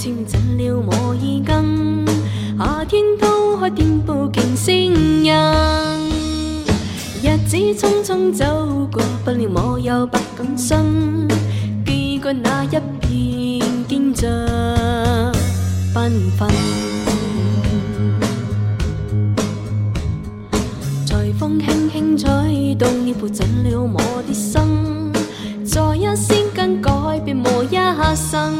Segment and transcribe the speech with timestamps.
[0.00, 2.06] 情怎了我衣襟，
[2.58, 5.30] 夏天偷开店铺竞声音。
[7.22, 8.44] 日子匆匆走
[8.90, 11.28] 过，不料我又不敢生，
[11.84, 14.26] 记过那一片坚着
[15.94, 16.48] 缤纷。
[21.04, 24.59] 随风轻轻吹动，已铺怎了我的心，
[27.92, 28.56] 一生。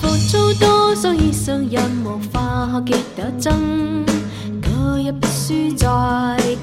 [0.00, 4.04] 浮躁多数以上人无法记得真，
[4.60, 5.86] 隔日必须再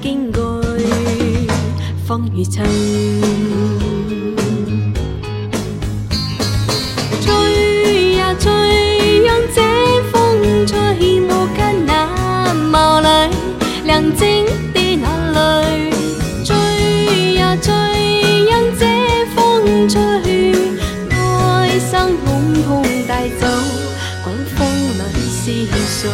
[0.02, 0.40] 惊惧
[2.06, 2.64] 风雨尘。
[7.20, 9.62] 吹呀吹，让这
[10.10, 11.92] 风吹没跟那
[12.72, 13.06] 眸里
[13.84, 15.90] 亮晶的那泪。
[16.44, 17.72] 追呀追，
[18.48, 18.86] 让这
[19.34, 19.98] 风吹，
[21.88, 23.46] 哀伤统统带走，
[24.22, 24.68] 管风
[25.14, 26.10] 里是谁。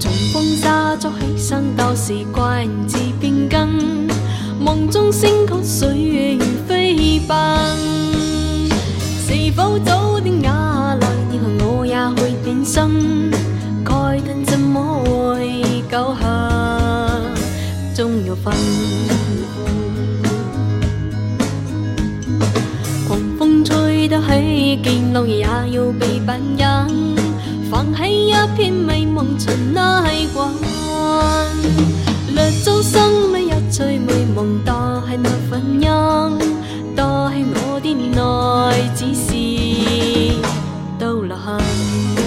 [0.00, 4.08] 从风沙中起身，到时怪人自变更。
[4.58, 7.38] 梦中星曲岁月如飞奔，
[9.24, 11.06] 是否早点雅来？
[11.30, 13.30] 以后我也会变心。
[13.84, 13.94] 盖
[14.26, 16.26] 灯怎么会久下
[17.98, 18.54] 终有分？
[23.08, 26.68] 狂风吹得起，见路也要被扮演，
[27.68, 30.48] 放起一片美梦尘埃滚。
[32.36, 35.90] 略遭生美一醉美梦，多系那份音，
[36.94, 37.86] 多系我的
[38.22, 39.26] 爱只是
[41.00, 42.17] 都流行。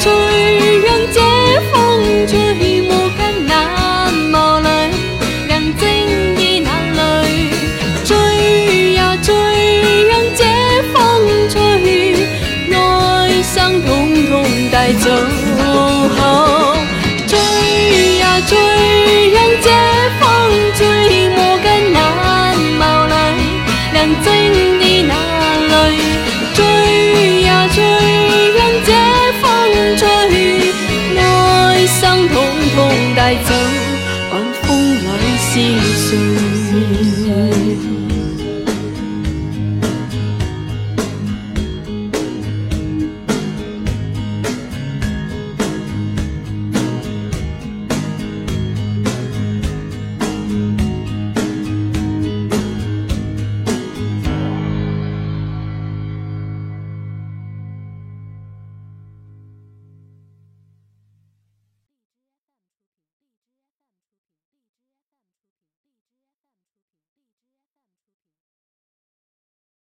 [0.00, 0.10] 吹，
[0.80, 1.20] 让这
[1.70, 2.88] 风吹没
[3.18, 3.52] 跟那
[4.32, 4.66] 眸里
[5.46, 5.84] 亮晶
[6.34, 6.98] 的那泪。
[8.04, 8.08] 吹
[8.94, 9.28] 呀吹，
[10.08, 10.42] 让这
[10.94, 10.96] 风
[11.50, 11.54] 吹，
[12.72, 12.74] 哀
[13.42, 13.88] 伤通
[14.26, 14.30] 通
[14.72, 15.10] 带走。
[17.26, 17.36] 追
[18.18, 18.56] 呀追，
[33.30, 33.54] 带走，
[34.28, 35.54] 管风里是
[36.08, 36.59] 谁？